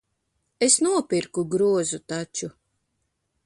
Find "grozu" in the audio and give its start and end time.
1.57-2.03